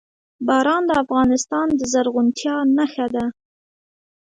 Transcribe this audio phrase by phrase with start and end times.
[0.47, 3.25] باران د افغانستان د زرغونتیا نښه ده.